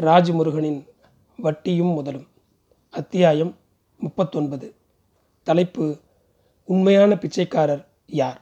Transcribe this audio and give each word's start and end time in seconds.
ராஜ்முருகனின் 0.00 0.86
வட்டியும் 1.36 1.92
முதலும். 1.92 2.26
அத்தியாயம் 2.90 3.56
முப்பத்தொன்பது. 3.98 4.74
தலைப்பு 5.42 5.98
உண்மையான 6.64 7.14
பிச்சைக்காரர் 7.14 7.86
யார்? 8.06 8.40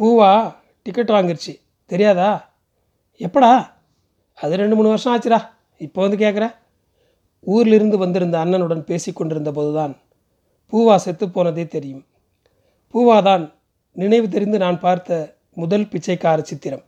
பூவா 0.00 0.54
டிக்கெட் 0.82 1.08
வாங்கிருச்சு. 1.08 1.60
தெரியாதா? 1.86 2.54
எப்படா? 3.18 3.66
அது 4.34 4.56
ரெண்டு 4.56 4.74
மூணு 4.74 4.88
வருஷம் 4.88 5.18
ஆச்சுடா. 5.18 5.48
இப்போ 5.78 6.08
வந்து 6.08 6.16
கேட்குற 6.16 6.54
ஊரிலிருந்து 7.40 7.98
வந்திருந்த 7.98 8.38
அண்ணனுடன் 8.38 8.84
பேசி 8.84 9.12
கொண்டிருந்த 9.12 9.52
போதுதான் 9.52 9.96
பூவா 10.72 10.96
செத்து 10.96 11.30
போனதே 11.30 11.66
தெரியும். 11.66 12.04
பூவாதான் 12.94 13.52
நினைவு 13.92 14.28
தெரிந்து 14.28 14.58
நான் 14.58 14.80
பார்த்த 14.80 15.36
முதல் 15.54 15.88
பிச்சைக்கார 15.88 16.42
சித்திரம். 16.42 16.82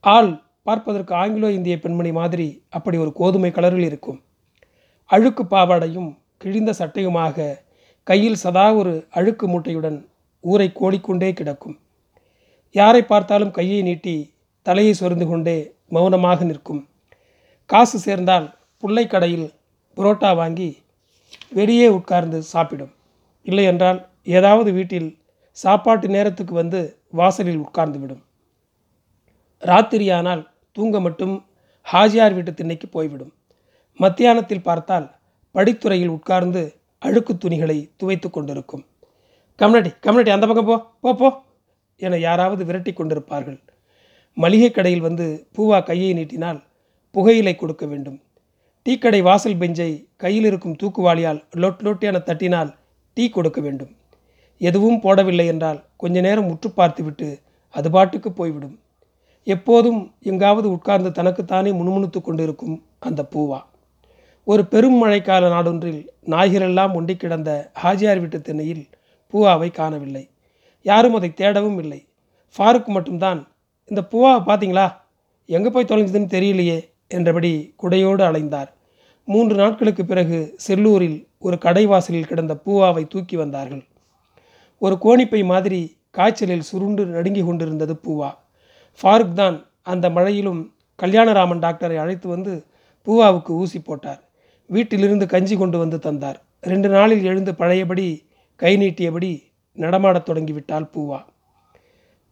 ஆள் 0.00 0.46
பார்ப்பதற்கு 0.68 1.12
ஆங்கிலோ 1.22 1.48
இந்திய 1.56 1.74
பெண்மணி 1.82 2.10
மாதிரி 2.20 2.48
அப்படி 2.76 2.96
ஒரு 3.04 3.12
கோதுமை 3.20 3.50
கலரில் 3.56 3.86
இருக்கும். 3.90 4.18
அழுக்கு 5.10 5.42
பாவாடையும் 5.52 6.10
கிழிந்த 6.42 6.70
சட்டையுமாக 6.80 7.46
கையில் 8.06 8.40
சதா 8.42 8.66
ஒரு 8.80 8.92
அழுக்கு 9.18 9.46
மூட்டையுடன் 9.52 9.98
ஊரை 10.44 10.68
கோடிக்கொண்டே 10.72 11.30
கிடக்கும். 11.38 11.76
யாரை 12.74 13.02
பார்த்தாலும் 13.04 13.54
கையை 13.58 13.80
நீட்டி 13.82 14.14
தலையை 14.66 14.92
சொரிந்து 15.00 15.26
கொண்டே 15.28 15.56
மௌனமாக 15.94 16.44
நிற்கும். 16.44 16.82
காசு 17.70 17.96
சேர்ந்தால் 18.06 18.46
புள்ளை 18.82 19.04
கடையில் 19.06 19.48
புரோட்டா 19.96 20.30
வாங்கி 20.40 20.70
வெளியே 21.58 21.88
உட்கார்ந்து 21.98 22.38
சாப்பிடும். 22.52 22.92
இல்லை 23.46 23.64
என்றால் 23.72 24.00
ஏதாவது 24.36 24.70
வீட்டில் 24.78 25.08
சாப்பாட்டு 25.56 26.06
நேரத்துக்கு 26.16 26.54
வந்து 26.54 26.80
வாசலில் 27.20 27.62
உட்கார்ந்து 27.64 27.98
விடும். 28.02 28.22
ராத்திரியானால் 29.62 30.42
தூங்க 30.78 30.96
மட்டும் 31.06 31.34
ஹாஜியார் 31.86 32.36
வீட்டு 32.36 32.52
திண்ணைக்கு 32.58 32.88
போய்விடும். 32.96 33.32
மத்தியானத்தில் 34.00 34.66
பார்த்தால் 34.68 35.06
படித்துறையில் 35.54 36.14
உட்கார்ந்து 36.16 36.62
அழுக்கு 37.02 37.32
துணிகளை 37.36 37.78
துவைத்து 38.00 38.28
கொண்டிருக்கும். 38.30 38.84
கம்னடி 39.58 39.90
கம்னடி 40.06 40.30
அந்த 40.34 40.46
பக்கம் 40.46 40.68
போ 40.70 40.76
போ 41.04 41.10
போ 41.20 41.28
என 42.00 42.18
யாராவது 42.26 42.62
விரட்டி 42.68 42.92
கொண்டிருப்பார்கள். 42.92 43.58
மளிகை 44.36 44.70
கடையில் 44.70 45.06
வந்து 45.06 45.26
பூவா 45.56 45.78
கையை 45.88 46.10
நீட்டினால் 46.18 46.58
புகையிலை 47.14 47.54
கொடுக்க 47.56 47.84
வேண்டும். 47.92 48.18
டீக்கடை 48.86 49.20
வாசல் 49.28 49.60
பெஞ்சை 49.62 49.90
கையில் 50.22 50.46
இருக்கும் 50.50 50.76
தூக்குவாளியால் 50.80 51.40
லொட் 51.62 51.82
லொட் 51.86 52.04
என 52.08 52.20
தட்டினால் 52.28 52.70
டீ 53.16 53.24
கொடுக்க 53.36 53.60
வேண்டும். 53.66 53.92
எதுவும் 54.60 55.00
போடவில்லை 55.04 55.46
என்றால் 55.52 55.80
கொஞ்ச 56.02 56.20
நேரம் 56.26 56.50
உற்று 56.52 56.68
பார்த்துவிட்டு 56.78 57.28
அது 57.74 57.88
பாட்டுக்கு 57.96 58.30
போய்விடும். 58.32 58.76
எப்போதும் 59.54 60.00
எங்காவது 60.30 60.68
உட்கார்ந்து 60.70 61.10
தனக்குத்தானே 61.12 61.70
முணுமுணுத்து 61.70 62.20
கொண்டிருக்கும் 62.20 62.74
அந்த 62.98 63.20
பூவா. 63.34 63.58
ஒரு 64.44 64.62
பெரும் 64.72 64.98
மழைக்கால 65.02 65.44
நாடொன்றில் 65.54 66.00
நாய்களெல்லாம் 66.26 66.92
ஒண்டி 66.94 67.14
கிடந்த 67.16 67.50
ஹாஜியார் 67.82 68.20
வீட்டு 68.20 68.38
திண்ணையில் 68.40 68.84
பூவாவை 69.32 69.68
காணவில்லை. 69.72 70.24
யாரும் 70.82 71.14
அதை 71.14 71.30
தேடவும் 71.36 71.78
இல்லை. 71.78 72.00
ஃபாரூக் 72.54 72.90
மட்டும்தான் 72.96 73.40
இந்த 73.84 74.02
பூவாவை 74.12 74.40
பார்த்தீங்களா? 74.48 74.86
எங்கே 75.46 75.70
போய் 75.70 75.90
தொலைஞ்சதுன்னு 75.90 76.34
தெரியலையே 76.36 76.78
என்றபடி 77.08 77.52
குடையோடு 77.82 78.22
அலைந்தார். 78.28 78.70
மூன்று 79.28 79.54
நாட்களுக்கு 79.56 80.04
பிறகு 80.04 80.38
செல்லூரில் 80.68 81.18
ஒரு 81.38 81.58
கடைவாசலில் 81.64 82.30
கிடந்த 82.30 82.56
பூவாவை 82.66 83.04
தூக்கி 83.08 83.36
வந்தார்கள். 83.36 83.84
ஒரு 84.82 84.98
கோணிப்பை 85.04 85.42
மாதிரி 85.44 85.80
காய்ச்சலில் 86.10 86.68
சுருண்டு 86.70 87.06
நடுங்கி 87.06 87.44
கொண்டிருந்தது 87.44 87.96
பூவா. 88.04 88.30
ஃபாருக் 89.02 89.32
தான் 89.32 89.56
அந்த 89.82 90.10
மழையிலும் 90.10 90.62
கல்யாணராமன் 91.02 91.62
டாக்டரை 91.64 91.96
அழைத்து 91.96 92.28
வந்து 92.28 92.64
பூவாவுக்கு 93.06 93.48
ஊசி 93.48 93.80
போட்டார். 93.80 94.20
வீட்டிலிருந்து 94.66 95.26
கஞ்சி 95.26 95.56
கொண்டு 95.56 95.78
வந்து 95.78 95.98
தந்தார். 95.98 96.38
ரெண்டு 96.60 96.88
நாளில் 96.88 97.24
எழுந்து 97.24 97.54
பழையபடி 97.54 98.06
கை 98.56 98.76
நீட்டியபடி 98.76 99.30
நடமாடத் 99.78 100.28
தொடங்கிவிட்டாள் 100.28 100.88
பூவா. 100.94 101.20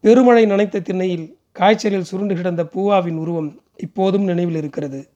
பெருமழை 0.01 0.43
நனைத்த 0.45 0.81
திண்ணையில் 0.81 1.37
காய்ச்சலில் 1.51 2.09
சுருண்டு 2.09 2.35
கிடந்த 2.35 2.63
பூவாவின் 2.63 3.17
உருவம் 3.17 3.61
இப்போதும் 3.75 4.23
நினைவில் 4.23 4.55
இருக்கிறது. 4.55 5.09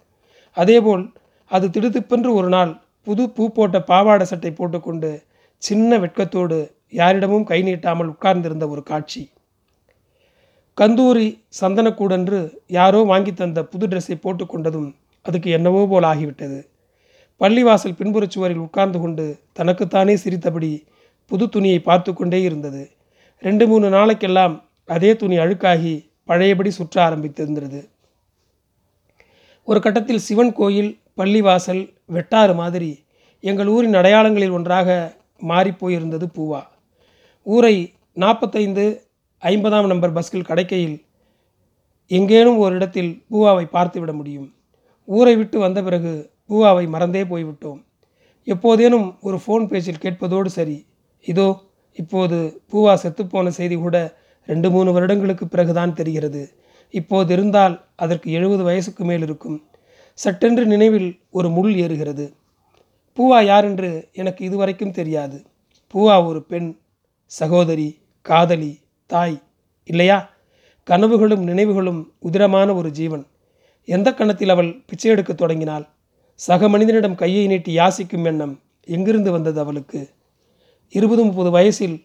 அதேபோல் 0.57 1.03
அது 1.51 1.67
திடுதிப்பென்று 1.67 2.33
ஒரு 2.33 2.49
நாள் 2.49 2.81
புது 3.01 3.29
பூ 3.29 3.49
போட்ட 3.49 3.81
பாவாடை 3.81 4.25
சட்டை 4.25 4.51
போட்டுக்கொண்டு 4.51 5.23
சின்ன 5.57 5.97
வெட்கத்தோடு 5.97 6.75
யாரிடமும் 6.89 7.43
கை 7.43 7.61
நீட்டாமல் 7.63 8.11
உட்கார்ந்திருந்த 8.13 8.67
ஒரு 8.67 8.83
காட்சி. 8.83 9.31
கந்தூரி 10.81 11.39
சந்தனக்கூடன்று 11.61 12.53
யாரோ 12.67 13.01
வாங்கி 13.01 13.33
தந்த 13.33 13.63
புது 13.63 13.87
ட்ரெஸ்ஸை 13.87 14.15
போட்டுக்கொண்டதும் 14.21 14.95
அதுக்கு 15.21 15.51
என்னவோ 15.51 15.87
போல் 15.87 16.03
ஆகிவிட்டது. 16.03 16.67
பள்ளிவாசல் 17.39 17.97
பின்புறச் 17.99 18.29
சுவரில் 18.29 18.57
உட்கார்ந்து 18.57 18.99
கொண்டு 18.99 19.39
தனக்குத்தானே 19.53 20.15
சிரித்தபடி 20.15 20.83
புது 21.25 21.49
துணியை 21.49 21.79
பார்த்து 21.79 22.13
கொண்டே 22.13 22.41
இருந்தது. 22.41 22.91
ரெண்டு 23.39 23.67
மூணு 23.67 23.89
நாளைக்கெல்லாம் 23.89 24.63
அதே 24.85 25.15
துணி 25.15 25.37
அழுக்காகி 25.37 26.05
பழையபடி 26.25 26.69
சுற்ற 26.69 27.09
ஆரம்பித்திருந்தது. 27.09 27.89
ஒரு 29.63 29.81
கட்டத்தில் 29.81 30.25
சிவன் 30.29 30.53
கோயில் 30.53 30.99
பள்ளிவாசல் 31.17 31.93
வெட்டாறு 32.13 32.55
மாதிரி 32.55 33.03
எங்கள் 33.39 33.67
ஊரின் 33.67 33.93
அடையாளங்களில் 33.93 34.51
ஒன்றாக 34.51 35.17
மாறிப்போயிருந்தது 35.47 36.25
பூவா. 36.35 36.63
ஊரை 37.43 37.93
நாற்பத்தைந்து 38.13 39.03
ஐம்பதாம் 39.43 39.87
நம்பர் 39.87 40.11
பஸ்கள் 40.11 40.41
கடைக்கையில் 40.41 41.05
எங்கேனும் 42.07 42.57
ஒரு 42.57 42.75
இடத்தில் 42.75 43.25
பூவாவை 43.31 43.63
பார்த்துவிட 43.71 44.13
முடியும். 44.13 44.53
ஊரை 45.05 45.35
விட்டு 45.35 45.59
வந்த 45.59 45.83
பிறகு 45.83 46.31
பூவாவை 46.49 46.87
மறந்தே 46.87 47.23
போய்விட்டோம். 47.23 47.83
எப்போதேனும் 48.45 49.17
ஒரு 49.21 49.41
ஃபோன் 49.47 49.67
பேச்சில் 49.67 49.97
கேட்பதோடு 49.97 50.45
சரி. 50.45 50.85
இதோ 51.21 51.61
இப்போது 51.93 52.63
பூவா 52.71 52.93
செத்துப்போன 53.03 53.47
செய்தி 53.47 53.75
கூட 53.75 54.17
ரெண்டு 54.45 54.71
மூணு 54.71 54.91
வருடங்களுக்கு 54.91 55.47
பிறகுதான் 55.47 55.93
தெரிகிறது. 55.93 56.53
இப்போது 56.89 57.33
இருந்தால் 57.33 57.85
அதற்கு 57.95 58.31
எழுபது 58.31 58.63
வயசுக்கு 58.63 59.03
மேல் 59.03 59.21
இருக்கும். 59.21 59.63
சட்டென்று 60.13 60.65
நினைவில் 60.65 61.21
ஒரு 61.29 61.49
முள் 61.49 61.73
ஏறுகிறது. 61.75 62.33
பூவா 63.17 63.43
யார் 63.45 63.65
என்று 63.65 64.09
எனக்கு 64.13 64.45
இதுவரைக்கும் 64.45 64.91
தெரியாது. 64.91 65.43
பூவா 65.93 66.27
ஒரு 66.27 66.43
பெண் 66.43 66.77
சகோதரி 67.25 68.01
காதலி 68.21 68.80
தாய் 69.13 69.41
இல்லையா? 69.83 70.29
கனவுகளும் 70.87 71.43
நினைவுகளும் 71.43 72.13
உதிரமான 72.25 72.75
ஒரு 72.75 72.91
ஜீவன். 72.91 73.27
எந்த 73.87 74.13
கணத்தில் 74.13 74.49
அவள் 74.49 74.83
பிச்சை 74.87 75.11
எடுக்க 75.11 75.33
தொடங்கினாள்? 75.33 75.85
சக 76.35 76.69
மனிதனிடம் 76.69 77.15
கையை 77.15 77.47
நீட்டி 77.47 77.77
யாசிக்கும் 77.77 78.25
எண்ணம் 78.25 78.59
எங்கிருந்து 78.83 79.31
வந்தது 79.31 79.59
அவளுக்கு? 79.59 80.09
இருபது 80.89 81.23
முப்பது 81.23 81.51
வயசில் 81.51 81.97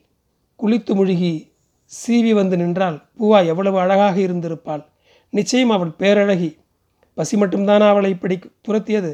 குளித்து 0.61 0.95
முழுகி 0.95 1.53
சீவி 1.91 2.33
வந்து 2.33 2.57
நின்றால் 2.57 2.97
பூவா 3.19 3.47
எவ்வளவு 3.47 3.79
அழகாக 3.79 4.21
இருந்திருப்பாள். 4.21 4.85
நிச்சயம் 5.31 5.71
அவள் 5.71 5.97
பேரழகி. 5.99 6.51
பசி 7.15 7.35
மட்டும்தானா 7.37 7.89
அவளை 7.89 8.11
இப்படி 8.11 8.39
துரத்தியது? 8.69 9.13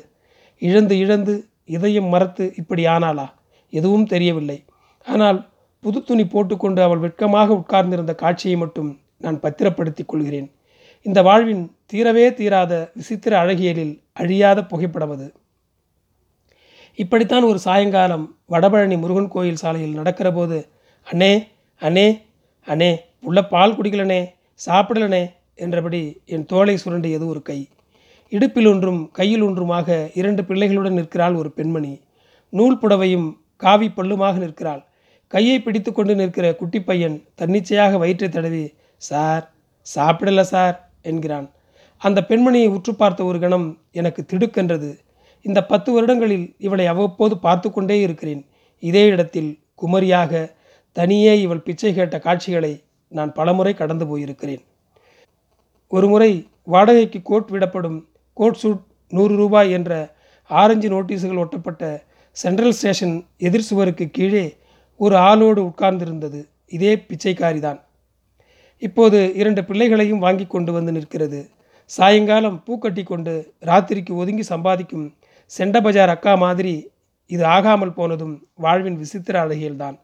இழந்து 0.59 0.99
இழந்து 0.99 1.35
இதயம் 1.65 2.09
மறத்து 2.09 2.53
இப்படி 2.57 2.85
ஆனாளா? 2.85 3.27
எதுவும் 3.71 4.07
தெரியவில்லை. 4.07 4.65
ஆனால் 5.05 5.52
புது 5.85 5.99
துணி 6.05 6.25
போட்டுக்கொண்டு 6.25 6.81
அவள் 6.83 7.01
வெட்கமாக 7.05 7.55
உட்கார்ந்திருந்த 7.55 8.13
காட்சியை 8.15 8.57
மட்டும் 8.57 8.91
நான் 9.19 9.39
பத்திரப்படுத்திக் 9.41 10.11
கொள்கிறேன். 10.11 10.49
இந்த 11.07 11.23
வாழ்வின் 11.23 11.63
தீரவே 11.93 12.27
தீராத 12.35 12.73
விசித்திர 12.95 13.33
அழகியலில் 13.43 13.95
அழியாத 14.13 14.59
புகைப்படம் 14.65 15.11
அது 15.11 15.27
இப்படித்தான் 16.99 17.43
ஒரு 17.43 17.59
சாயங்காலம் 17.59 18.25
வடபழனி 18.51 18.97
முருகன் 18.99 19.29
கோயில் 19.29 19.61
சாலையில் 19.63 19.99
நடக்கிற 20.01 20.29
போது 20.33 20.59
அண்ணே 21.07 21.33
அண்ணே 21.83 22.07
அண்ணே 22.67 22.91
உள்ள 23.21 23.39
பால் 23.45 23.77
குடிக்கலனே 23.79 24.21
சாப்பிடலனே 24.67 25.23
என்றபடி 25.65 26.03
என் 26.35 26.47
தோலை 26.47 26.75
சுரண்டியது 26.85 27.27
ஒரு 27.27 27.43
கை. 27.43 27.59
இடுப்பில் 28.33 28.67
ஒன்றும் 28.67 29.01
கையில் 29.13 29.43
ஒன்றுமாக 29.43 29.89
இரண்டு 30.15 30.43
பிள்ளைகளுடன் 30.43 30.99
நிற்கிறாள் 31.01 31.35
ஒரு 31.35 31.51
பெண்மணி. 31.51 31.93
நூல் 32.53 32.81
புடவையும் 32.83 33.29
காவி 33.57 33.89
பல்லுமாக 33.97 34.35
நிற்கிறாள். 34.39 34.83
கையை 35.33 35.57
பிடித்து 35.61 35.91
கொண்டு 35.93 36.15
நிற்கிற 36.15 36.47
குட்டி 36.61 36.81
பையன் 36.83 37.17
தன்னிச்சையாக 37.41 37.99
வயிற்றை 38.03 38.29
தடவி 38.29 38.65
சார் 39.03 39.45
சாப்பிடல 39.87 40.41
சார் 40.53 40.77
என்கிறான். 41.11 41.47
அந்த 42.03 42.19
பெண்மணியை 42.29 42.69
உற்று 42.77 42.93
பார்த்த 42.95 43.21
ஒரு 43.25 43.39
கணம் 43.39 43.67
எனக்கு 44.01 44.21
திடுக்கென்றது. 44.33 44.91
இந்த 45.45 45.61
பத்து 45.71 45.91
வருடங்களில் 45.93 46.47
இவளை 46.67 46.87
அவ்வப்போது 46.87 47.35
பார்த்து 47.39 47.69
கொண்டே 47.71 47.97
இருக்கிறேன். 48.01 48.43
இதே 48.83 49.05
இடத்தில் 49.15 49.51
குமரியாக 49.83 50.43
தனியே 50.97 51.35
இவள் 51.41 51.65
பிச்சை 51.67 51.93
கேட்ட 51.95 52.17
காட்சிகளை 52.19 52.73
நான் 53.13 53.33
பலமுறை 53.33 53.73
கடந்து 53.75 54.05
போயிருக்கிறேன். 54.11 54.63
ஒருமுறை 55.93 56.33
வாடகைக்கு 56.73 57.19
கோட் 57.23 57.51
விடப்படும் 57.51 57.99
கோட் 58.37 58.61
சூட் 58.63 58.83
நூறு 59.17 59.35
ரூபாய் 59.37 59.71
என்ற 59.71 59.93
ஆரஞ்சு 60.51 60.89
நோட்டீஸுகள் 60.89 61.43
ஒட்டப்பட்ட 61.45 61.85
சென்ட்ரல் 62.37 62.77
ஸ்டேஷன் 62.79 63.17
எதிர் 63.47 63.69
சுவருக்கு 63.69 64.05
கீழே 64.11 64.45
ஒரு 65.05 65.17
ஆளோடு 65.17 65.61
உட்கார்ந்திருந்தது. 65.65 66.41
இதே 66.67 66.93
பிச்சைக்காரிதான். 67.09 67.81
இப்போது 68.79 69.19
இரண்டு 69.35 69.65
பிள்ளைகளையும் 69.65 70.19
வாங்கி 70.19 70.47
கொண்டு 70.47 70.73
வந்து 70.73 70.93
நிற்கிறது. 70.93 71.41
சாயங்காலம் 71.85 72.63
பூக்கட்டி 72.65 73.03
கொண்டு 73.03 73.33
ராத்திரிக்கு 73.61 74.13
ஒதுங்கி 74.13 74.43
சம்பாதிக்கும் 74.43 75.07
செண்ட 75.47 75.81
பஜார் 75.81 76.09
அக்கா 76.09 76.35
மாதிரி 76.35 76.91
இது 77.27 77.45
ஆகாமல் 77.45 77.93
போனதும் 77.93 78.35
வாழ்வின் 78.55 78.97
விசித்திர 78.97 79.45
அழகியல்தான். 79.45 79.97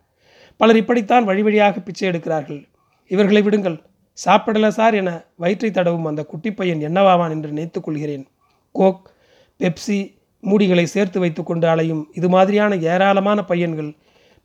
பலர் 0.56 0.76
இப்படித்தான் 0.76 1.24
வழி 1.24 1.42
வழியாக 1.42 1.80
பிச்சை 1.80 2.08
எடுக்கிறார்கள். 2.08 2.60
இவர்களை 3.08 3.42
விடுங்கள். 3.42 3.78
சாப்பிடல 4.26 4.68
சார் 4.68 4.94
என 4.94 5.24
வயிற்றை 5.36 5.70
தடவும் 5.70 6.04
அந்த 6.04 6.24
குட்டி 6.24 6.52
பையன் 6.52 6.80
என்னவாவான் 6.80 7.30
என்று 7.30 7.48
நினைத்துக் 7.48 7.84
கொள்கிறேன். 7.84 8.26
கோக் 8.72 9.10
பெப்சி 9.58 9.98
மூடிகளை 10.42 10.84
சேர்த்து 10.84 11.20
வைத்துக்கொண்டு 11.20 11.68
அலையும் 11.68 12.08
இது 12.12 12.28
மாதிரியான 12.28 12.76
ஏராளமான 12.76 13.44
பையன்கள் 13.44 13.90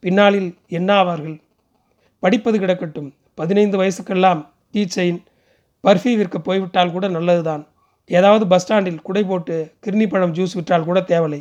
பின்னாளில் 0.03 0.49
என்ன 0.77 0.89
ஆவார்கள்? 1.01 1.37
படிப்பது 2.23 2.57
கிடக்கட்டும். 2.59 3.09
பதினைந்து 3.39 3.77
வயசுக்கெல்லாம் 3.81 4.41
டீ 4.71 4.81
செயின் 4.95 5.19
பர்ஃபி 5.83 6.11
விற்க 6.19 6.37
போய்விட்டால் 6.39 6.91
கூட 6.91 7.05
நல்லதுதான். 7.07 7.63
ஏதாவது 8.09 8.47
பஸ் 8.47 8.63
ஸ்டாண்டில் 8.63 9.01
குடை 9.01 9.23
போட்டு 9.23 9.55
கிருணி 9.85 10.05
பழம் 10.09 10.33
ஜூஸ் 10.33 10.55
விற்றால் 10.57 10.87
கூட 10.89 10.99
தேவலை 11.11 11.39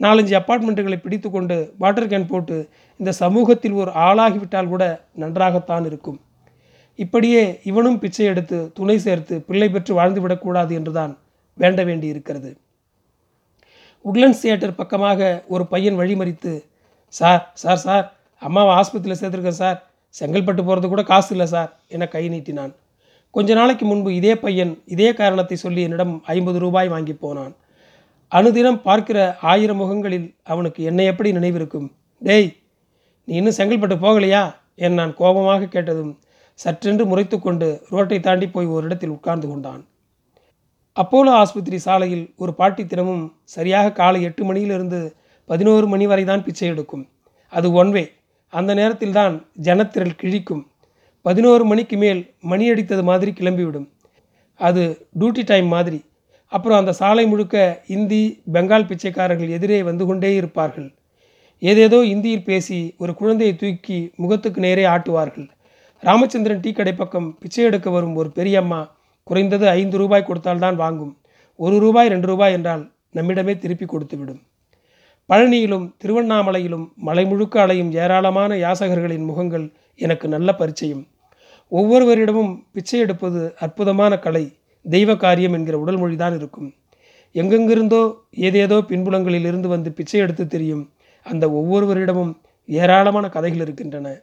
நாலஞ்சு 0.00 0.34
அப்பார்ட்மெண்ட்டுகளை 0.40 0.98
பிடித்து 1.00 1.28
கொண்டு 1.30 1.56
வாட்டர் 1.78 2.08
கேன் 2.08 2.28
போட்டு 2.28 2.56
இந்த 3.00 3.10
சமூகத்தில் 3.12 3.76
ஒரு 3.82 3.90
ஆளாகிவிட்டால் 4.06 4.70
கூட 4.72 4.84
நன்றாகத்தான் 5.22 5.84
இருக்கும். 5.84 6.18
இப்படியே 6.98 7.42
இவனும் 7.64 7.98
பிச்சை 7.98 8.26
எடுத்து 8.32 8.58
துணை 8.74 8.96
சேர்த்து 8.98 9.36
பிள்ளை 9.48 9.68
பெற்று 9.68 9.92
வாழ்ந்துவிடக்கூடாது 10.00 10.72
என்றுதான் 10.78 11.12
வேண்ட 11.58 11.80
வேண்டி 11.84 12.06
இருக்கிறது 12.06 12.50
உட்லண்ட்ஸ் 14.04 14.44
தியேட்டர் 14.44 14.78
பக்கமாக 14.80 15.44
ஒரு 15.48 15.66
பையன் 15.66 15.98
வழிமறித்து 15.98 16.52
சார் 17.18 17.42
சார் 17.62 17.82
சார் 17.86 18.06
அம்மாவை 18.46 18.72
ஆஸ்பத்திரியில் 18.80 19.20
சேர்த்துருக்கேன் 19.20 19.60
சார். 19.64 19.78
செங்கல்பட்டு 20.14 20.62
போகிறது 20.68 20.86
கூட 20.92 21.02
காசு 21.10 21.30
இல்லை 21.34 21.46
சார் 21.52 21.70
என 21.94 22.06
கை 22.14 22.24
நீட்டினான். 22.32 22.72
கொஞ்ச 23.34 23.54
நாளைக்கு 23.58 23.84
முன்பு 23.90 24.10
இதே 24.20 24.34
பையன் 24.42 24.72
இதே 24.94 25.08
காரணத்தை 25.20 25.56
சொல்லி 25.62 25.80
என்னிடம் 25.86 26.12
ஐம்பது 26.34 26.58
ரூபாய் 26.64 26.88
வாங்கி 26.94 27.14
போனான். 27.22 27.54
அனுதினம் 28.32 28.78
பார்க்கிற 28.88 29.18
ஆயிரம் 29.52 29.80
முகங்களில் 29.82 30.28
அவனுக்கு 30.52 30.80
என்னை 30.90 31.06
எப்படி 31.12 31.30
நினைவிருக்கும்? 31.38 31.88
டேய் 32.22 32.48
நீ 33.28 33.34
இன்னும் 33.40 33.58
செங்கல்பட்டு 33.58 33.96
போகலையா? 34.04 34.42
என் 34.84 34.98
நான் 35.00 35.16
கோபமாக 35.20 35.68
கேட்டதும் 35.74 36.12
சற்றென்று 36.58 37.04
முறைத்து 37.10 37.36
கொண்டு 37.40 37.68
ரோட்டை 37.92 38.18
தாண்டி 38.26 38.46
போய் 38.54 38.72
ஒரு 38.74 38.84
இடத்தில் 38.88 39.14
உட்கார்ந்து 39.16 39.46
கொண்டான். 39.50 39.82
அப்போலோ 40.96 41.32
ஆஸ்பத்திரி 41.42 41.78
சாலையில் 41.86 42.24
ஒரு 42.42 42.52
பாட்டி 42.60 42.82
தினமும் 42.92 43.24
சரியாக 43.54 43.94
காலை 44.00 44.20
எட்டு 44.28 44.42
மணியிலிருந்து 44.48 45.00
பதினோரு 45.50 45.86
மணி 45.86 46.06
வரை 46.06 46.24
தான் 46.24 46.44
பிச்சை 46.46 46.68
எடுக்கும். 46.68 47.04
அது 47.52 47.68
ஒன்வே 47.80 48.04
அந்த 48.52 48.70
நேரத்தில் 48.74 49.16
தான் 49.20 49.34
ஜனத்திரள் 49.66 50.18
கிழிக்கும். 50.22 50.64
பதினோரு 51.26 51.64
மணிக்கு 51.64 51.96
மேல் 51.96 52.20
மணி 52.50 52.64
அடித்தது 52.72 53.02
மாதிரி 53.10 53.30
கிளம்பிவிடும். 53.30 53.86
அது 54.60 54.82
டியூட்டி 55.20 55.42
டைம் 55.44 55.68
மாதிரி. 55.76 55.98
அப்புறம் 56.52 56.78
அந்த 56.78 56.92
சாலை 56.92 57.24
முழுக்க 57.26 57.56
இந்தி 57.94 58.20
பெங்கால் 58.54 58.88
பிச்சைக்காரர்கள் 58.90 59.54
எதிரே 59.56 59.82
வந்து 59.82 60.06
கொண்டே 60.06 60.30
இருப்பார்கள். 60.34 60.88
ஏதேதோ 61.62 61.98
இந்தியில் 62.04 62.46
பேசி 62.50 62.78
ஒரு 62.98 63.12
குழந்தையை 63.14 63.54
தூக்கி 63.56 63.98
முகத்துக்கு 64.22 64.60
நேரே 64.60 64.84
ஆட்டுவார்கள். 64.84 65.46
ராமச்சந்திரன் 66.02 66.62
டீ 66.64 66.72
கடை 66.72 66.94
பக்கம் 66.94 67.28
பிச்சை 67.40 67.64
எடுக்க 67.64 67.88
வரும் 67.90 68.16
ஒரு 68.20 68.30
பெரியம்மா 68.30 68.80
குறைந்தது 69.28 69.66
ஐந்து 69.68 69.96
ரூபாய் 69.98 70.28
கொடுத்தால்தான் 70.28 70.76
வாங்கும். 70.76 71.14
ஒரு 71.58 71.76
ரூபாய் 71.78 72.08
ரெண்டு 72.08 72.26
ரூபாய் 72.26 72.52
என்றால் 72.52 72.82
நம்மிடமே 73.16 73.54
திருப்பி 73.58 73.86
கொடுத்துவிடும். 73.86 74.42
பழனியிலும் 75.30 75.94
திருவண்ணாமலையிலும் 76.02 76.92
மலை 76.94 77.24
முழுக்க 77.24 77.60
அலையும் 77.60 77.92
ஏராளமான 77.92 78.56
யாசகர்களின் 78.56 79.24
முகங்கள் 79.24 79.72
எனக்கு 79.94 80.28
நல்ல 80.28 80.54
பரிச்சயம். 80.54 81.06
ஒவ்வொருவரிடமும் 81.72 82.62
பிச்சை 82.72 83.00
எடுப்பது 83.00 83.54
அற்புதமான 83.58 84.18
கலை 84.18 84.58
தெய்வ 84.82 85.16
காரியம் 85.16 85.52
என்கிற 85.52 85.78
உடல் 85.78 85.98
மொழிதான் 85.98 86.34
இருக்கும். 86.34 86.74
எங்கெங்கிருந்தோ 87.34 88.14
ஏதேதோ 88.30 88.80
பின்புலங்களில் 88.80 89.46
இருந்து 89.46 89.68
வந்து 89.68 89.92
பிச்சை 89.92 90.20
எடுத்து 90.20 90.46
தெரியும் 90.46 90.92
அந்த 91.22 91.48
ஒவ்வொருவரிடமும் 91.48 92.32
ஏராளமான 92.68 93.28
கதைகள் 93.28 93.60
இருக்கின்றன. 93.60 94.22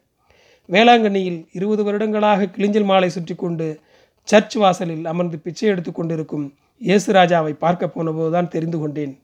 வேளாங்கண்ணியில் 0.70 1.46
இருபது 1.52 1.84
வருடங்களாக 1.84 2.46
கிளிஞ்சல் 2.46 2.84
மாலை 2.84 3.10
சுற்றி 3.10 3.36
கொண்டு 3.36 3.80
சர்ச் 4.24 4.56
வாசலில் 4.56 5.06
அமர்ந்து 5.06 5.40
பிச்சை 5.40 5.70
எடுத்து 5.70 5.92
கொண்டிருக்கும் 5.92 6.54
இயேசு 6.78 7.14
ராஜாவை 7.14 7.54
பார்க்க 7.54 7.94
போனபோதுதான் 7.96 8.48
தெரிந்து 8.48 8.80
கொண்டேன். 8.80 9.21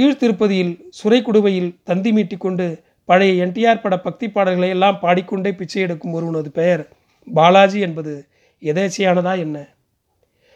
கீழ்த்திருப்பதியில் 0.00 0.70
சுரைக்குடுவையில் 0.98 1.74
தந்தி 1.84 2.10
மீட்டிக்கொண்டு 2.12 2.66
பழைய 3.04 3.46
என்டிஆர் 3.46 3.80
பட 3.80 3.98
பக்தி 3.98 4.30
பாடல்களை 4.30 4.68
எல்லாம் 4.68 4.98
பாடிக்கொண்டே 5.00 5.52
பிச்சை 5.52 5.82
எடுக்கும் 5.82 6.12
ஒருவனது 6.12 6.48
பெயர் 6.48 6.88
பாலாஜி 7.26 7.80
என்பது 7.80 8.28
எதேச்சையானதா 8.62 9.38
என்ன? 9.38 9.76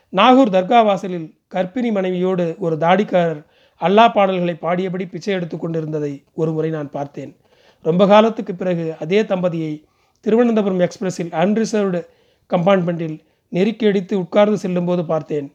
நாகூர் 0.08 0.48
தர்கா 0.48 0.84
வாசலில் 0.84 1.34
கர்ப்பிணி 1.54 1.92
மனைவியோடு 1.92 2.56
ஒரு 2.58 2.76
தாடிக்காரர் 2.76 3.42
அல்லா 3.80 4.12
பாடல்களை 4.12 4.54
பாடியபடி 4.60 5.06
பிச்சை 5.10 5.34
எடுத்து 5.34 5.58
கொண்டிருந்ததை 5.58 6.24
ஒரு 6.34 6.52
முறை 6.52 6.70
நான் 6.70 6.90
பார்த்தேன். 6.90 7.36
ரொம்ப 7.82 8.06
காலத்துக்கு 8.06 8.54
பிறகு 8.54 8.96
அதே 8.98 9.22
தம்பதியை 9.22 9.84
திருவனந்தபுரம் 10.20 10.80
எக்ஸ்பிரஸில் 10.80 11.32
அன்ரிசர்வ்டு 11.32 12.02
கம்பார்ட்மெண்ட்டில் 12.50 13.20
நெருக்கி 13.48 13.86
அடித்து 13.86 14.18
உட்கார்ந்து 14.18 14.58
செல்லும்போது 14.58 15.04
பார்த்தேன். 15.04 15.52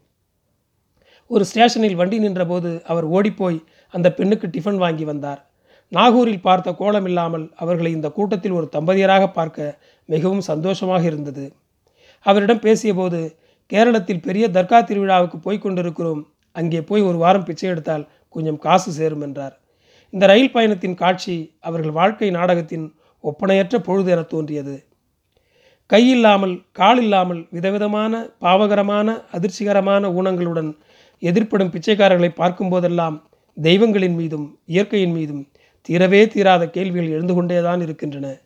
ஒரு 1.27 1.45
ஸ்டேஷனில் 1.45 1.95
வண்டி 1.95 2.19
நின்றபோது 2.19 2.83
அவர் 2.85 3.05
ஓடிப்போய் 3.05 3.63
அந்த 3.93 4.13
பெண்ணுக்கு 4.13 4.47
டிஃபன் 4.47 4.77
வாங்கி 4.77 5.05
வந்தார். 5.05 5.39
நாகூரில் 5.91 6.41
பார்த்த 6.41 6.71
கோலமில்லாமல் 6.71 7.51
அவர்களை 7.55 7.91
இந்த 7.91 8.09
கூட்டத்தில் 8.09 8.51
ஒரு 8.51 8.69
தம்பதியராக 8.75 9.31
பார்க்க 9.31 9.77
மிகவும் 10.05 10.41
சந்தோஷமாக 10.41 11.03
இருந்தது. 11.03 11.53
அவரிடம் 12.25 12.59
பேசியபோது 12.59 13.37
கேரளத்தில் 13.71 14.21
பெரிய 14.21 14.45
தர்கா 14.49 14.79
திருவிழாவுக்கு 14.79 15.37
போய் 15.37 15.63
கொண்டிருக்கிறோம். 15.63 16.21
அங்கே 16.51 16.81
போய் 16.81 17.01
ஒரு 17.01 17.17
வாரம் 17.17 17.43
பிச்சை 17.43 17.69
எடுத்தால் 17.69 18.07
கொஞ்சம் 18.29 18.57
காசு 18.57 18.91
சேரும் 18.91 19.21
என்றார். 19.21 19.55
இந்த 20.09 20.25
ரயில் 20.25 20.51
பயணத்தின் 20.51 20.95
காட்சி 20.95 21.55
அவர்கள் 21.59 21.91
வாழ்க்கை 21.91 22.29
நாடகத்தின் 22.31 22.85
ஒப்பனையற்ற 23.23 23.77
பொழுது 23.77 24.11
என 24.11 24.21
தோன்றியது. 24.21 24.75
கையில்லாமல் 25.89 26.55
கால் 26.71 26.99
இல்லாமல் 26.99 27.47
விதவிதமான 27.51 28.13
பாவகரமான 28.39 29.07
அதிர்ச்சிகரமான 29.31 30.11
ஊனங்களுடன் 30.13 30.69
எதிர்ப்படும் 31.21 31.71
பிச்சைக்காரர்களை 31.73 32.31
பார்க்கும்போதெல்லாம் 32.35 33.17
தெய்வங்களின் 33.61 34.15
மீதும் 34.15 34.59
இயற்கையின் 34.65 35.11
மீதும் 35.11 35.47
தீரவே 35.89 36.27
தீராத 36.27 36.69
கேள்விகள் 36.69 37.09
எழுந்து 37.09 37.33
கொண்டேதான் 37.33 37.81
இருக்கின்றன. 37.81 38.37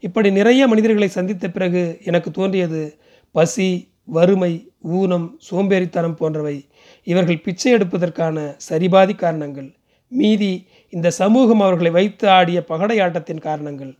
இப்படி 0.00 0.30
நிறைய 0.30 0.68
மனிதர்களை 0.68 1.08
சந்தித்த 1.08 1.50
பிறகு 1.50 2.00
எனக்கு 2.04 2.30
தோன்றியது 2.30 2.96
பசி 3.32 3.88
வறுமை 4.04 4.68
ஊனம் 4.80 5.38
சோம்பேறித்தனம் 5.50 6.16
போன்றவை. 6.16 6.66
இவர்கள் 7.04 7.40
பிச்சை 7.40 7.72
எடுப்பதற்கான 7.72 8.56
சரிபாதி 8.70 9.14
காரணங்கள். 9.14 9.72
மீதி 10.08 10.66
இந்த 10.90 11.10
சமூகம் 11.10 11.60
அவர்களை 11.60 11.90
வைத்து 11.90 12.28
ஆடிய 12.28 12.64
பகடையாட்டத்தின் 12.68 13.40
காரணங்கள். 13.40 13.94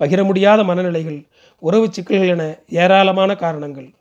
பகிர 0.00 0.24
முடியாத 0.24 0.62
மனநிலைகள் 0.62 1.24
உறவு 1.58 1.92
சிக்கல்கள் 1.92 2.28
என 2.28 2.58
ஏராளமான 2.68 3.34
காரணங்கள். 3.34 3.94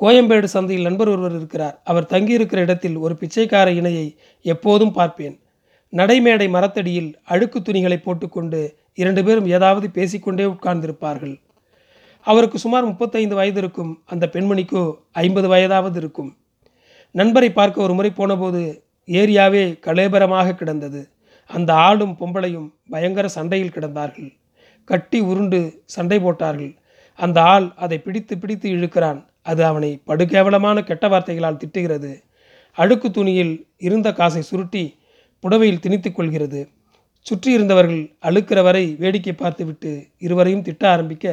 கோயம்பேடு 0.00 0.44
சந்தையில் 0.44 0.86
நண்பர் 0.88 1.08
ஒருவர் 1.08 1.34
இருக்கிறார். 1.38 1.80
அவர் 1.84 2.10
தங்கியிருக்கிற 2.12 2.56
இடத்தில் 2.56 2.96
ஒரு 2.96 3.14
பிச்சைக்கார 3.20 3.70
இணையை 3.70 4.16
எப்போதும் 4.42 4.92
பார்ப்பேன். 4.92 5.38
நடைமேடை 5.92 6.48
மரத்தடியில் 6.50 7.18
அழுக்கு 7.24 7.62
துணிகளை 7.62 7.98
போட்டுக்கொண்டு 7.98 8.60
இரண்டு 8.94 9.24
பேரும் 9.24 9.46
ஏதாவது 9.46 9.90
பேசிக்கொண்டே 9.90 10.44
உட்கார்ந்திருப்பார்கள். 10.44 11.40
அவருக்கு 12.20 12.58
சுமார் 12.58 12.84
முப்பத்தைந்து 12.84 13.34
வயது 13.34 13.58
இருக்கும் 13.58 14.02
அந்த 14.06 14.30
பெண்மணிக்கோ 14.32 14.96
ஐம்பது 15.10 15.48
வயதாவது 15.48 15.96
இருக்கும். 15.96 16.36
நண்பரை 17.10 17.52
பார்க்க 17.52 17.82
ஒரு 17.82 17.94
முறை 17.94 18.10
போனபோது 18.10 18.84
ஏரியாவே 19.08 19.64
கலேபரமாக 19.86 20.54
கிடந்தது. 20.54 21.10
அந்த 21.46 21.74
ஆளும் 21.74 22.16
பொம்பளையும் 22.20 22.68
பயங்கர 22.90 23.28
சண்டையில் 23.28 23.74
கிடந்தார்கள். 23.74 24.30
கட்டி 24.84 25.20
உருண்டு 25.20 25.82
சண்டை 25.84 26.18
போட்டார்கள். 26.18 26.72
அந்த 27.14 27.42
ஆள் 27.42 27.72
அதை 27.76 27.98
பிடித்து 27.98 28.38
பிடித்து 28.38 28.68
இழுக்கிறான். 28.70 29.20
அது 29.46 29.62
அவனை 29.70 29.90
படுகேவலமான 30.08 30.78
கெட்ட 30.88 31.04
வார்த்தைகளால் 31.08 31.60
திட்டுகிறது. 31.62 32.12
அழுக்கு 32.78 33.08
துணியில் 33.10 33.54
இருந்த 33.86 34.08
காசை 34.18 34.42
சுருட்டி 34.50 34.84
புடவையில் 35.44 35.82
திணித்து 35.84 36.10
கொள்கிறது. 36.12 36.60
சுற்றி 37.26 37.50
இருந்தவர்கள் 37.56 38.02
அழுக்கிற 38.28 38.58
வரை 38.66 38.84
வேடிக்கை 39.02 39.32
பார்த்துவிட்டு 39.34 39.90
இருவரையும் 40.26 40.66
திட்ட 40.68 40.84
ஆரம்பிக்க 40.94 41.26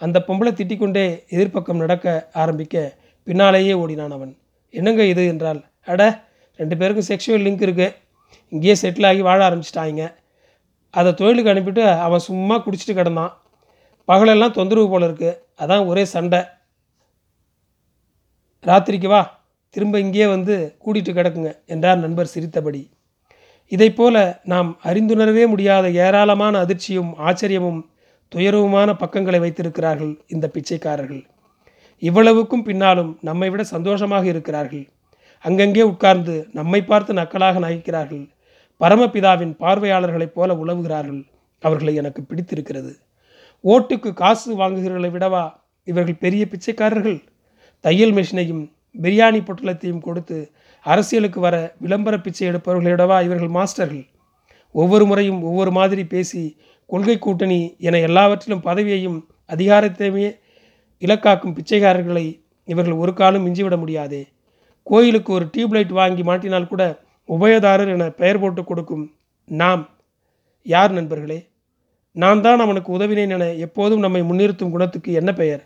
அந்த 0.00 0.18
பொம்பளை 0.26 0.50
திட்டிக்கொண்டே 0.58 1.04
எதிர்ப்பக்கம் 1.34 1.82
நடக்க 1.84 2.06
ஆரம்பிக்க 2.42 2.76
பின்னாலேயே 3.26 3.72
ஓடினான் 3.82 4.14
அவன். 4.16 4.32
என்னங்க 4.74 5.02
இது 5.12 5.22
என்றால் 5.32 5.60
அட 5.92 6.02
ரெண்டு 6.58 6.76
பேருக்கும் 6.80 7.08
செக்ஷுவல் 7.10 7.44
லிங்க் 7.46 7.64
இருக்குது 7.66 7.94
இங்கேயே 8.52 8.74
செட்டில் 8.82 9.08
ஆகி 9.08 9.22
வாழ 9.28 9.40
ஆரம்பிச்சிட்டாங்க. 9.48 10.04
அதை 10.94 11.10
தொழிலுக்கு 11.20 11.52
அனுப்பிட்டு 11.52 11.84
அவன் 12.06 12.26
சும்மா 12.28 12.56
குடிச்சிட்டு 12.64 12.94
கிடந்தான். 13.00 13.32
பகலெல்லாம் 14.08 14.56
தொந்தரவு 14.58 14.88
போல 14.92 15.08
இருக்குது 15.08 15.38
அதான் 15.62 15.86
ஒரே 15.90 16.04
சண்டை. 16.14 16.40
ராத்திரிக்கு 18.66 19.06
வா. 19.06 19.40
திரும்ப 19.70 20.00
இங்கேயே 20.00 20.26
வந்து 20.26 20.76
கூடிட்டு 20.84 21.10
கிடக்குங்க 21.12 21.50
என்றார் 21.66 21.98
நண்பர் 21.98 22.26
சிரித்தபடி. 22.26 22.90
இதைப்போல 23.70 24.38
நாம் 24.44 24.78
அறிந்துணரவே 24.84 25.48
முடியாத 25.48 25.90
ஏராளமான 25.90 26.64
அதிர்ச்சியும் 26.64 27.10
ஆச்சரியமும் 27.18 27.80
துயரவுமான 28.34 28.96
பக்கங்களை 28.96 29.40
வைத்திருக்கிறார்கள் 29.40 30.24
இந்த 30.26 30.50
பிச்சைக்காரர்கள். 30.54 31.26
இவ்வளவுக்கும் 31.98 32.62
பின்னாலும் 32.62 33.18
நம்மை 33.20 33.50
விட 33.50 33.62
சந்தோஷமாக 33.64 34.26
இருக்கிறார்கள். 34.26 34.88
அங்கங்கே 35.38 35.82
உட்கார்ந்து 35.82 36.48
நம்மை 36.52 36.82
பார்த்து 36.82 37.14
நக்கலாக 37.14 37.58
நகைக்கிறார்கள். 37.58 38.28
பரமபிதாவின் 38.80 39.54
பார்வையாளர்களைப் 39.60 40.34
போல 40.34 40.54
உழவுகிறார்கள் 40.54 41.22
அவர்களை 41.58 41.94
எனக்கு 41.94 42.22
பிடித்திருக்கிறது. 42.22 42.92
ஓட்டுக்கு 43.64 44.12
காசு 44.12 44.58
வாங்குகிறவர்களை 44.58 45.10
விடவா 45.10 45.52
இவர்கள் 45.84 46.14
பெரிய 46.14 46.46
பிச்சைக்காரர்கள்? 46.46 47.27
தையல் 47.80 48.12
மிஷினையும் 48.12 48.62
பிரியாணி 49.02 49.40
பொட்டலத்தையும் 49.40 50.00
கொடுத்து 50.00 50.50
அரசியலுக்கு 50.80 51.40
வர 51.40 51.74
விளம்பர 51.78 52.14
பிச்சை 52.18 52.48
எடுப்பவர்களிடவா 52.48 53.16
இவர்கள் 53.22 53.48
மாஸ்டர்கள்? 53.48 54.06
ஒவ்வொரு 54.72 55.04
முறையும் 55.06 55.42
ஒவ்வொரு 55.42 55.70
மாதிரி 55.70 56.06
பேசி 56.06 56.56
கொள்கை 56.86 57.18
கூட்டணி 57.18 57.76
என 57.78 57.98
எல்லாவற்றிலும் 57.98 58.64
பதவியையும் 58.64 59.18
அதிகாரத்தையுமே 59.48 60.28
இலக்காக்கும் 60.98 61.56
பிச்சைக்காரர்களை 61.56 62.26
இவர்கள் 62.64 62.92
ஒரு 62.92 63.12
காலம் 63.14 63.44
மிஞ்சிவிட 63.46 63.76
முடியாதே. 63.78 64.22
கோயிலுக்கு 64.82 65.32
ஒரு 65.32 65.44
டியூப்லைட் 65.56 65.92
வாங்கி 65.92 66.22
மாட்டினால் 66.22 66.66
கூட 66.66 66.82
உபயதாரர் 67.28 67.88
என 67.88 68.10
பெயர் 68.10 68.40
போட்டு 68.40 68.64
கொடுக்கும் 68.64 69.04
நாம். 69.44 69.82
யார் 70.62 70.92
நண்பர்களே? 70.92 71.40
நான் 72.12 72.40
தான் 72.40 72.60
அவனுக்கு 72.60 72.90
உதவினேன் 72.98 73.34
என 73.36 73.46
எப்போதும் 73.66 73.98
நம்மை 73.98 74.22
முன்னிறுத்தும் 74.22 74.70
குணத்துக்கு 74.70 75.12
என்ன 75.12 75.32
பெயர்? 75.32 75.62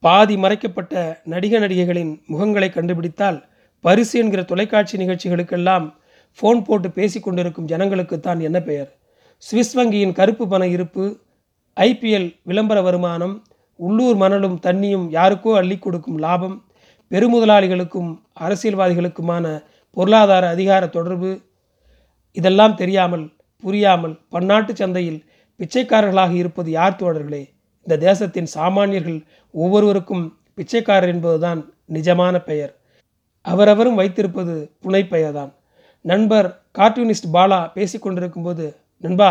பாதி 0.00 0.36
மறைக்கப்பட்ட 0.36 1.20
நடிக 1.24 1.58
நடிகைகளின் 1.58 2.22
முகங்களை 2.32 2.68
கண்டுபிடித்தால் 2.70 3.44
பரிசு 3.80 4.18
என்கிற 4.18 4.42
தொலைக்காட்சி 4.42 4.96
நிகழ்ச்சிகளுக்கெல்லாம் 4.98 5.94
ஃபோன் 6.38 6.64
போட்டு 6.64 6.90
பேசி 6.90 7.20
கொண்டிருக்கும் 7.20 7.66
ஜனங்களுக்குத்தான் 7.66 8.40
என்ன 8.40 8.60
பெயர்? 8.60 8.98
சுவிஸ் 9.38 9.74
வங்கியின் 9.74 10.12
கருப்பு 10.12 10.48
பண 10.48 10.66
இருப்பு 10.66 11.20
ஐபிஎல் 11.76 12.28
விளம்பர 12.42 12.82
வருமானம் 12.82 13.44
உள்ளூர் 13.76 14.16
மணலும் 14.16 14.60
தண்ணியும் 14.62 15.06
யாருக்கோ 15.10 15.56
அள்ளி 15.56 15.78
கொடுக்கும் 15.78 16.18
லாபம் 16.18 16.64
பெருமுதலாளிகளுக்கும் 17.10 18.22
அரசியல்வாதிகளுக்குமான 18.40 19.64
பொருளாதார 19.90 20.48
அதிகார 20.48 20.86
தொடர்பு. 20.86 21.42
இதெல்லாம் 22.32 22.74
தெரியாமல் 22.74 23.36
புரியாமல் 23.60 24.20
பன்னாட்டு 24.28 24.76
சந்தையில் 24.76 25.24
பிச்சைக்காரர்களாக 25.60 26.32
இருப்பது 26.32 26.70
யார் 26.70 27.00
தோழர்களே? 27.02 27.55
இந்த 27.86 27.96
தேசத்தின் 28.06 28.48
சாமானியர்கள் 28.54 29.18
ஒவ்வொருவருக்கும் 29.54 30.24
பிச்சைக்காரர் 30.54 31.12
என்பதுதான் 31.14 31.60
நிஜமான 31.96 32.36
பெயர். 32.38 32.72
அவரவரும் 33.44 33.98
வைத்திருப்பது 34.00 34.54
புனைப்பெயர்தான் 34.84 35.52
நண்பர் 36.04 36.48
கார்ட்டூனிஸ்ட் 36.78 37.28
பாலா 37.32 37.58
பேசி 37.72 37.98
கொண்டிருக்கும்போது 37.98 38.64
நண்பா 39.04 39.30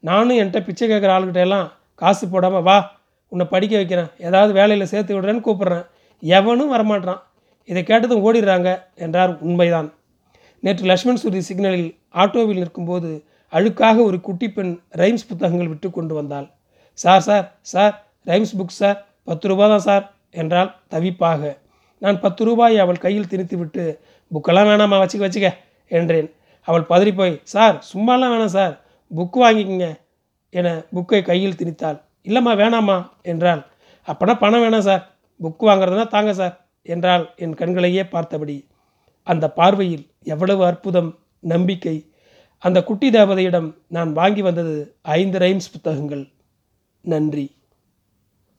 நானும் 0.00 0.38
என்கிட்ட 0.40 0.60
பிச்சை 0.64 0.86
கேட்குற 0.90 1.10
ஆளுகிட்ட 1.16 1.40
எல்லாம் 1.46 1.66
காசு 1.94 2.24
போடாமல் 2.28 2.64
வா 2.68 2.76
உன்னை 3.32 3.46
படிக்க 3.46 3.74
வைக்கிறேன். 3.76 4.08
ஏதாவது 4.18 4.52
வேலையில் 4.52 4.90
சேர்த்து 4.92 5.12
விடுறேன்னு 5.16 5.44
கூப்பிட்றேன். 5.46 5.84
எவனும் 6.22 6.72
வரமாட்டான் 6.74 7.20
இதை 7.68 7.82
கேட்டதும் 7.82 8.24
ஓடிடுறாங்க 8.26 8.68
என்றார் 8.94 9.32
உண்மைதான். 9.40 9.88
நேற்று 10.60 10.84
லக்ஷ்மண் 10.86 11.20
சுருதி 11.22 11.40
சிக்னலில் 11.40 11.90
ஆட்டோவில் 12.14 12.62
நிற்கும்போது 12.62 13.10
அழுக்காக 13.52 13.96
ஒரு 14.08 14.20
குட்டி 14.20 14.48
பெண் 14.50 14.74
ரைம்ஸ் 15.00 15.28
புத்தகங்கள் 15.28 15.70
விட்டு 15.72 15.90
கொண்டு 15.90 16.14
வந்தாள். 16.14 16.48
Sir 16.98 17.24
sir 17.28 17.46
sir 17.72 17.94
rhymes 18.26 18.54
book 18.58 18.78
sir 18.80 18.98
பத்து 19.24 19.48
ரூபா 19.48 19.66
தான் 19.68 19.84
சார் 19.88 20.04
என்றால் 20.30 20.70
தவிப்பாக. 20.90 21.42
நான் 22.02 22.20
பத்து 22.20 22.42
ரூபாய் 22.44 22.76
அவள் 22.78 23.02
கையில் 23.04 23.28
திணித்துவிட்டு 23.30 23.84
புக்கெல்லாம் 24.30 24.68
வேணாமா 24.70 24.96
வச்சுக்க 25.02 25.22
வச்சுக்க 25.28 25.50
என்றேன். 25.90 26.28
அவள் 26.68 26.88
பதறிப்போய் 26.88 27.34
சார் 27.54 27.76
சும்மாலாம் 27.92 28.32
வேணாம் 28.34 28.56
சார் 28.58 28.74
புக் 29.10 29.38
வாங்கிக்கங்க 29.42 29.88
என 30.50 30.68
புக்கை 30.94 31.20
கையில் 31.22 31.58
திணித்தாள். 31.60 31.98
இல்லைம்மா 32.24 32.52
வேணாம்மா 32.62 32.96
என்றாள். 33.22 33.62
அப்போனா 34.08 34.34
பணம் 34.38 34.62
வேணாம் 34.64 34.86
சார் 34.88 35.02
புக் 35.40 35.62
வாங்குறதுனா 35.68 36.06
தாங்க 36.08 36.32
சார் 36.32 36.54
என்றால் 36.82 37.24
என் 37.36 37.54
கண்களையே 37.54 38.04
பார்த்தபடி. 38.04 38.56
அந்த 39.26 39.44
பார்வையில் 39.50 40.04
எவ்வளவு 40.34 40.62
அற்புதம் 40.64 41.10
நம்பிக்கை. 41.52 41.96
அந்த 42.58 42.78
குட்டி 42.84 43.08
தேவதையிடம் 43.10 43.68
நான் 43.88 44.10
வாங்கி 44.12 44.42
வந்தது 44.42 44.74
ஐந்து 45.02 45.38
ரைம்ஸ் 45.38 45.72
புத்தகங்கள். 45.72 46.24
நன்றி. 47.04 47.50